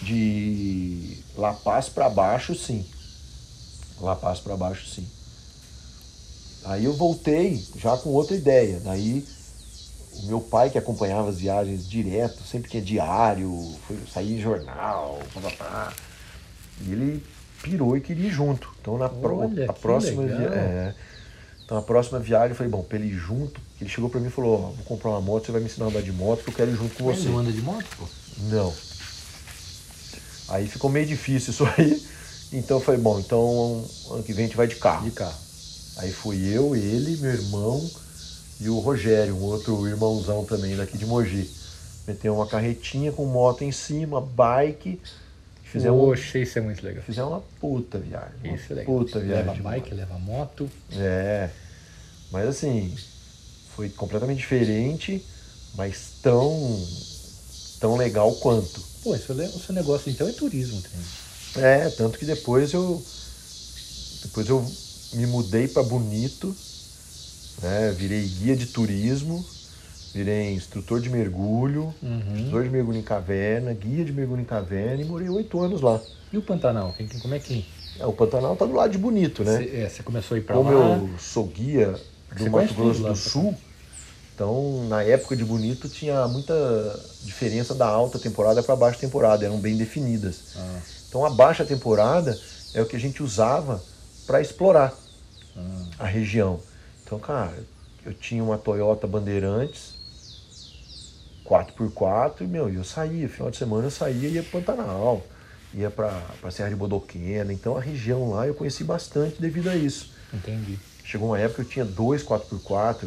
[0.03, 2.85] de La Paz para baixo, sim.
[4.01, 5.07] La Paz para baixo, sim.
[6.65, 8.81] Aí eu voltei já com outra ideia.
[8.85, 9.25] Daí
[10.15, 14.41] o meu pai que acompanhava as viagens direto, sempre que é diário, foi sair em
[14.41, 15.93] jornal, pá, pá, pá,
[16.81, 17.25] e ele
[17.63, 18.69] pirou e queria ir junto.
[18.81, 20.39] Então na pro- a próxima legal.
[20.39, 20.95] via- é,
[21.65, 24.29] então a próxima viagem eu falei, bom, pra ele ir junto, ele chegou pra mim
[24.29, 26.43] e falou, ó, vou comprar uma moto, você vai me ensinar a andar de moto,
[26.45, 27.29] que eu quero ir junto com você.
[27.29, 28.05] não anda de moto, pô.
[28.51, 28.73] Não.
[30.49, 32.03] Aí ficou meio difícil isso aí.
[32.53, 35.05] Então eu falei, bom, então ano que vem a gente vai de carro.
[35.05, 35.39] De carro.
[35.97, 37.91] Aí fui eu, ele, meu irmão
[38.63, 41.51] e o Rogério, um outro irmãozão também daqui de Mogi.
[42.07, 45.01] Meteu uma carretinha com moto em cima, bike.
[45.65, 47.03] Fizemos, Poxa, isso é muito legal.
[47.03, 48.35] fizemos uma puta viagem.
[48.45, 48.95] Uma Isso é legal.
[48.99, 49.47] puta viagem.
[49.47, 49.97] leva bike, moto.
[49.99, 50.71] leva moto.
[50.93, 51.49] É.
[52.31, 52.95] Mas assim,
[53.75, 55.25] foi completamente diferente,
[55.75, 56.87] mas tão,
[57.81, 58.83] tão legal quanto.
[59.03, 61.07] Pô, esse, o seu negócio então é turismo também.
[61.65, 63.03] É, tanto que depois eu
[64.23, 64.65] depois eu
[65.15, 66.55] me mudei para Bonito,
[67.63, 67.95] né?
[67.97, 69.45] Virei guia de turismo,
[70.15, 72.33] virei instrutor de mergulho, Uhum.
[72.37, 76.01] instrutor de mergulho em caverna, guia de mergulho em caverna e morei oito anos lá.
[76.33, 76.95] E o Pantanal?
[77.21, 77.65] Como é que.
[77.99, 79.59] É, o Pantanal tá do lado de Bonito, né?
[79.59, 80.97] Você é, você começou a ir Como lá?
[80.97, 81.95] eu sou guia
[82.37, 83.15] do Mato Grosso do tá?
[83.15, 83.55] Sul,
[84.35, 86.55] então na época de Bonito tinha muita
[87.23, 90.55] diferença da alta temporada para baixa temporada, eram bem definidas.
[90.57, 92.39] Ah, Então a baixa temporada
[92.73, 93.83] é o que a gente usava
[94.27, 94.95] para explorar
[95.55, 95.85] ah.
[95.99, 96.59] a região.
[97.13, 97.63] Então, cara,
[98.07, 99.99] eu tinha uma Toyota Bandeirantes
[101.45, 105.23] 4x4 e, meu, eu saía, final de semana eu saía e ia pro Pantanal,
[105.75, 107.53] ia para pra Serra de Bodoquena.
[107.53, 110.11] Então a região lá eu conheci bastante devido a isso.
[110.33, 110.79] Entendi.
[111.05, 113.07] Chegou uma época que eu tinha dois 4x4,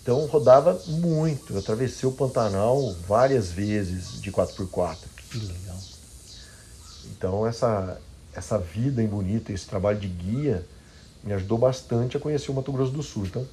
[0.00, 1.52] então rodava muito.
[1.52, 4.96] Eu atravessei o Pantanal várias vezes de 4x4.
[5.30, 5.78] Que legal.
[7.04, 8.00] Então essa,
[8.32, 10.64] essa vida em Bonito, esse trabalho de guia,
[11.26, 13.26] me ajudou bastante a conhecer o Mato Grosso do Sul.
[13.26, 13.44] Então,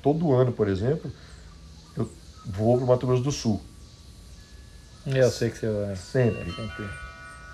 [0.00, 1.10] todo ano, por exemplo,
[1.96, 2.08] eu
[2.46, 3.60] vou para o Mato Grosso do Sul.
[5.06, 5.96] É, eu sei que você vai.
[5.96, 6.50] Sempre.
[6.50, 6.90] É, sempre.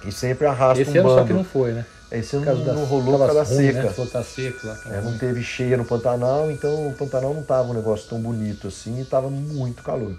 [0.04, 1.20] E sempre arrasto Esse um ano bando.
[1.20, 1.86] só que não foi, né?
[2.12, 3.82] Esse Por ano não, rolou por causa da seca.
[3.82, 4.06] Né?
[4.12, 4.74] Tá seco lá.
[4.76, 8.20] tá É, não teve cheia no Pantanal, então o Pantanal não tava um negócio tão
[8.20, 10.16] bonito assim e tava muito calor.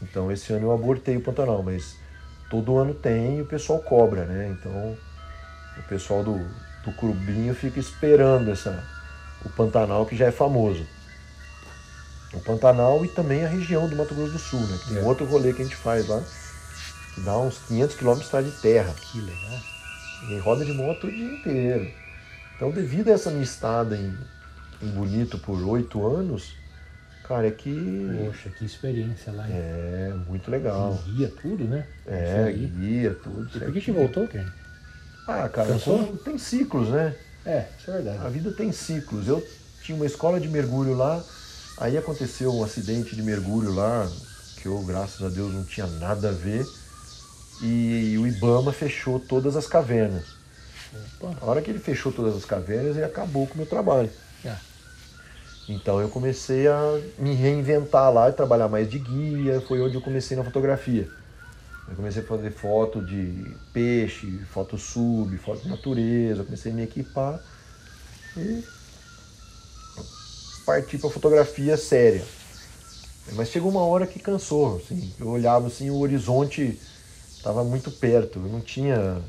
[0.00, 1.96] Então esse ano eu abortei o Pantanal, mas
[2.48, 4.56] todo ano tem e o pessoal cobra, né?
[4.58, 4.96] Então
[5.78, 6.40] o pessoal do,
[6.84, 8.82] do Clubinho fica esperando essa,
[9.44, 10.84] o Pantanal que já é famoso.
[12.34, 14.78] O Pantanal e também a região do Mato Grosso do Sul, né?
[14.82, 15.02] Que tem É.
[15.02, 16.22] outro rolê que a gente faz lá,
[17.14, 18.94] que dá uns 500 quilômetros de terra.
[18.94, 19.60] Que legal.
[20.30, 21.90] E roda de moto o dia inteiro.
[22.56, 24.16] Então, devido a essa minha estada em,
[24.80, 26.54] em Bonito por oito anos,
[27.28, 29.46] cara, é que Poxa, que experiência lá.
[29.46, 29.54] hein?
[29.54, 30.98] é muito legal.
[31.04, 31.86] Guia tudo, né?
[32.06, 33.50] É, guia, tudo.
[33.54, 34.46] E por que que voltou, Ken?
[35.26, 37.14] Ah, cara, como tem ciclos, né?
[37.44, 38.30] É, isso é A verdade.
[38.30, 39.28] vida tem ciclos.
[39.28, 39.46] Eu
[39.82, 41.22] tinha uma escola de mergulho lá,
[41.78, 44.08] aí aconteceu um acidente de mergulho lá,
[44.60, 46.64] que eu, graças a Deus, não tinha nada a ver,
[47.62, 50.24] e o Ibama fechou todas as cavernas.
[51.20, 51.36] Opa.
[51.40, 54.10] A hora que ele fechou todas as cavernas, ele acabou com o meu trabalho.
[54.46, 54.56] Ah,
[55.68, 60.00] Então eu comecei a me reinventar lá e trabalhar mais de guia, foi onde eu
[60.02, 61.08] comecei na fotografia.
[61.88, 66.82] Eu comecei a fazer foto de peixe, foto sub, foto de natureza, comecei a me
[66.82, 67.40] equipar
[68.36, 68.62] e
[70.64, 72.24] parti para fotografia séria.
[73.32, 76.78] Mas chegou uma hora que cansou, assim, eu olhava assim, o horizonte
[77.36, 79.20] estava muito perto, eu não tinha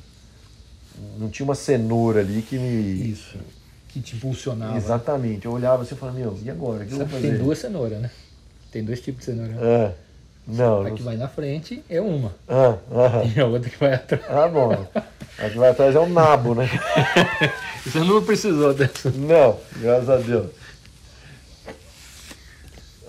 [1.17, 3.37] não tinha uma cenoura ali que me isso.
[3.89, 4.77] Que te impulsionava.
[4.77, 5.45] Exatamente.
[5.45, 6.83] Eu olhava assim e falava, meu, e agora?
[6.83, 7.29] O que eu vou Sabe fazer?
[7.29, 8.11] tem duas cenouras, né?
[8.71, 9.53] Tem dois tipos de cenoura.
[9.59, 9.93] É.
[10.47, 10.85] Não.
[10.85, 12.33] A que vai na frente é uma.
[12.47, 14.23] Ah, ah, E a outra que vai atrás.
[14.29, 14.71] ah, bom.
[15.39, 16.69] A que vai atrás é o nabo, né?
[17.85, 19.09] Você não precisou dessa.
[19.11, 20.51] Não, graças a Deus.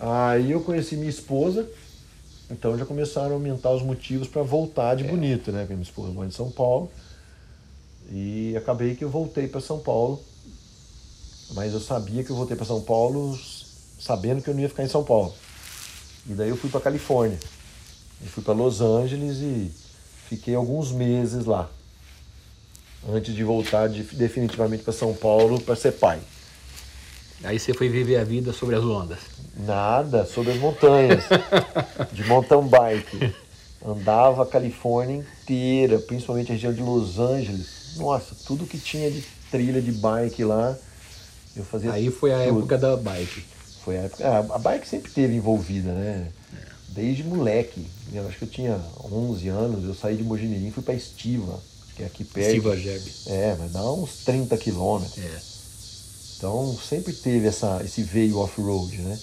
[0.00, 1.68] Aí eu conheci minha esposa,
[2.50, 5.60] então já começaram a aumentar os motivos para voltar de bonito, né?
[5.60, 6.90] Porque minha esposa mora em São Paulo.
[8.10, 10.20] E acabei que eu voltei para São Paulo.
[11.52, 13.38] Mas eu sabia que eu voltei para São Paulo
[13.98, 15.32] sabendo que eu não ia ficar em São Paulo.
[16.26, 17.38] E daí eu fui para Califórnia.
[18.22, 19.70] Eu fui para Los Angeles e
[20.28, 21.68] fiquei alguns meses lá.
[23.08, 26.20] Antes de voltar de- definitivamente para São Paulo para ser pai.
[27.42, 29.18] Aí você foi viver a vida sobre as ondas.
[29.58, 31.24] Nada, sobre as montanhas,
[32.12, 33.34] de mountain bike.
[33.86, 37.96] Andava a Califórnia inteira, principalmente a região de Los Angeles.
[37.96, 40.74] Nossa, tudo que tinha de trilha de bike lá,
[41.54, 42.58] eu fazia Aí foi a tudo.
[42.60, 43.44] época da bike.
[43.84, 44.26] Foi a época.
[44.26, 46.28] ah, a bike sempre teve envolvida, né?
[46.88, 47.84] Desde moleque.
[48.12, 48.80] Eu acho que eu tinha
[49.12, 51.58] 11 anos, eu saí de Mojimirim e fui para Estiva,
[51.96, 52.52] que é aqui perto.
[52.52, 53.02] Silva Jeb.
[53.26, 55.18] É, mas dá uns 30 quilômetros.
[55.18, 55.40] É.
[56.36, 59.18] Então sempre teve essa, esse veio off-road, né?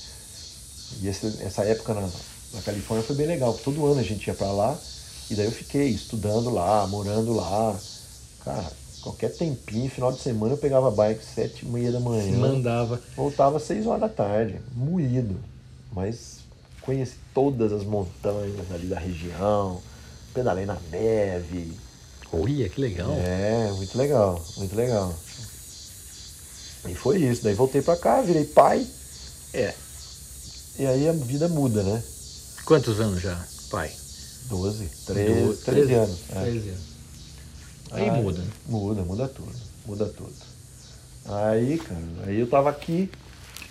[1.02, 3.54] E esse- essa época na, na Califórnia foi bem legal.
[3.54, 4.78] porque Todo ano a gente ia para lá
[5.30, 7.80] e daí eu fiquei estudando lá, morando lá.
[8.44, 12.04] Cara, qualquer tempinho, final de semana eu pegava a bike sete e meia da Se
[12.04, 12.38] manhã.
[12.38, 13.02] mandava.
[13.16, 15.36] Voltava às 6 horas da tarde, moído.
[15.92, 16.40] Mas
[16.82, 19.82] conheci todas as montanhas ali da região,
[20.34, 21.74] pedalei na neve.
[22.32, 23.12] Olha, que legal.
[23.18, 25.14] É, muito legal, muito legal.
[26.88, 27.44] E foi isso.
[27.44, 28.88] Daí voltei pra cá, virei pai,
[29.54, 29.74] É.
[30.80, 32.02] e aí a vida muda, né?
[32.66, 33.38] Quantos anos já,
[33.70, 33.92] pai?
[34.48, 36.18] 12, 13, Do- 13 anos.
[36.30, 36.42] é.
[36.42, 36.91] 13 anos.
[37.92, 38.42] Aí Ah, muda.
[38.68, 39.52] Muda, muda tudo.
[39.86, 40.34] Muda tudo.
[41.26, 43.10] Aí, cara, aí eu tava aqui,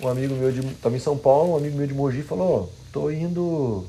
[0.00, 0.62] um amigo meu de.
[0.76, 3.84] Tava em São Paulo, um amigo meu de Mogi falou, ó, tô indo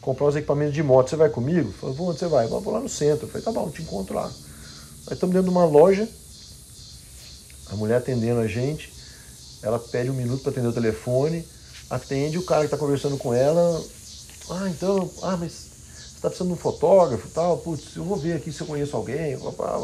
[0.00, 1.68] comprar uns equipamentos de moto, você vai comigo?
[1.68, 2.44] Eu Falei, vou, onde você vai?
[2.44, 3.26] Eu vou lá no centro.
[3.26, 4.26] Eu falei, tá bom, te encontro lá.
[5.06, 6.08] Aí estamos dentro de uma loja,
[7.70, 8.92] a mulher atendendo a gente,
[9.62, 11.44] ela pede um minuto para atender o telefone,
[11.88, 13.82] atende, o cara que tá conversando com ela,
[14.50, 15.71] ah, então, ah, mas
[16.22, 19.36] tá precisando de um fotógrafo tal, putz, eu vou ver aqui se eu conheço alguém,
[19.56, 19.76] pá,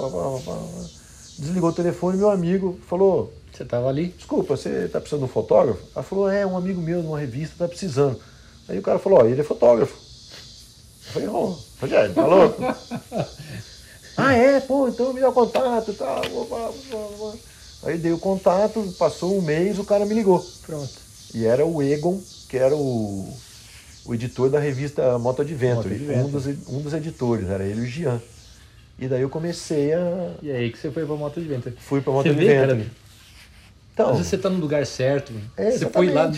[1.36, 4.14] desligou o telefone, meu amigo falou, Você tava ali?
[4.16, 5.82] desculpa, você tá precisando de um fotógrafo?
[5.94, 8.20] Ela falou, é, um amigo meu de uma revista tá precisando.
[8.68, 9.94] Aí o cara falou, ó, ele é fotógrafo.
[9.96, 12.62] Eu falei, ô, Rogério, tá louco?
[14.16, 14.60] ah, é?
[14.60, 16.22] Pô, então me dá o contato e tal.
[17.82, 20.44] Aí dei o contato, passou um mês, o cara me ligou.
[20.66, 20.92] Pronto.
[21.34, 23.32] E era o Egon, que era o,
[24.08, 26.18] o editor da revista Moto Adventure, Moto Adventure.
[26.24, 28.20] Um, dos, um dos editores, era ele e o Jean.
[28.98, 30.34] E daí eu comecei a.
[30.42, 31.72] E aí que você foi pra moto vento.
[31.78, 32.84] Fui pra Moto Você vê, Adventure.
[32.84, 32.90] cara?
[33.94, 35.32] Então, Às vezes você tá no lugar certo.
[35.56, 36.32] É, você foi lá.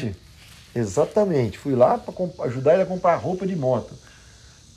[0.75, 1.59] exatamente.
[1.59, 2.13] Fui lá para
[2.47, 3.95] ajudar ele a comprar roupa de moto.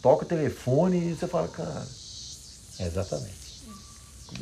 [0.01, 1.85] Toca o telefone e você fala, cara.
[2.79, 3.43] É, exatamente.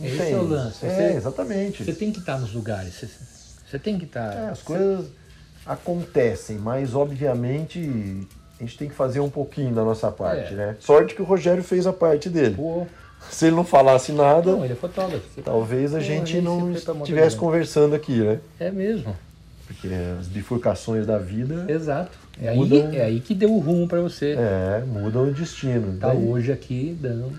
[0.03, 0.33] Esse tem.
[0.33, 0.85] é o lance.
[0.85, 1.83] É, Você- exatamente.
[1.83, 2.93] Você tem que estar nos lugares.
[2.95, 3.09] Você,
[3.69, 4.33] você tem que estar.
[4.33, 5.07] É, as coisas
[5.65, 8.27] acontecem, mas obviamente
[8.61, 10.55] a gente tem que fazer um pouquinho da nossa parte, É.
[10.55, 10.75] né?
[10.79, 12.53] Sorte que o Rogério fez a parte dele.
[12.55, 12.85] Pô,
[13.29, 15.41] Se ele não falasse nada, não, ele é fotógrafo.
[15.43, 18.39] Talvez a Pô, gente aí não moto estivesse conversando aqui, né?
[18.59, 19.15] É mesmo.
[19.67, 19.87] Porque
[20.19, 22.17] as bifurcações da vida Exato.
[22.41, 24.35] É aí, Mudam- é aí que deu o rumo pra você.
[24.37, 25.97] é, mudam o destino.
[25.99, 27.31] Tá Daí- hoje aqui dando.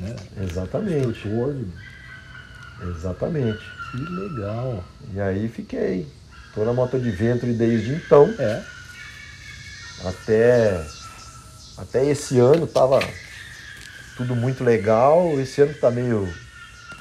[0.00, 1.28] Né, Exatamente,
[2.90, 3.58] exatamente.
[3.90, 4.84] Que legal.
[5.14, 6.06] E aí fiquei.
[6.54, 8.28] Tô na moto de ventre desde então.
[8.38, 8.62] É.
[10.04, 10.80] Até,
[11.76, 13.00] até esse ano tava
[14.16, 15.38] tudo muito legal.
[15.40, 16.28] Esse ano tá meio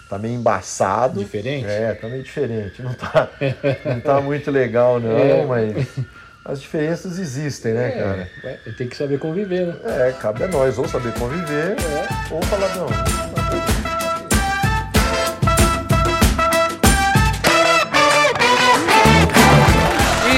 [0.10, 1.20] tá meio embaçado.
[1.20, 1.68] Diferente?
[1.68, 2.82] É, tá meio diferente.
[2.82, 3.30] Não tá,
[3.86, 5.46] não tá muito legal, não, é.
[5.46, 5.88] mas
[6.46, 8.32] as diferenças existem, né, é, cara?
[8.78, 9.76] Tem que saber conviver, né?
[9.84, 12.34] É, cabe a nós, ou saber conviver, é.
[12.34, 12.88] ou falar, não.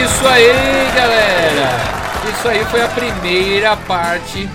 [0.04, 1.99] Isso aí, galera!
[2.30, 4.48] Isso aí foi a primeira parte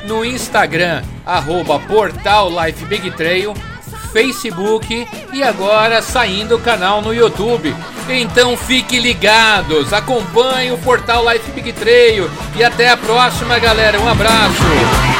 [0.06, 3.54] no Instagram arroba portallifebigtrail
[4.14, 7.74] Facebook e agora saindo o canal no YouTube.
[8.08, 14.00] Então fique ligados, acompanhe o portal Life Big Trail e até a próxima, galera.
[14.00, 15.13] Um abraço.